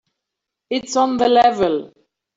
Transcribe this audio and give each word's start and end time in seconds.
It's 0.71 0.95
on 0.95 1.17
the 1.17 1.29
level. 1.29 1.93